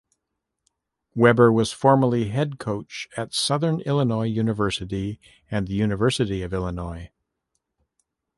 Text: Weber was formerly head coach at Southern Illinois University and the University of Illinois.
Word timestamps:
Weber 1.13 1.51
was 1.53 1.71
formerly 1.71 2.29
head 2.29 2.57
coach 2.57 3.07
at 3.15 3.35
Southern 3.35 3.81
Illinois 3.81 4.23
University 4.25 5.19
and 5.51 5.67
the 5.67 5.75
University 5.75 6.41
of 6.41 6.53
Illinois. 6.55 7.11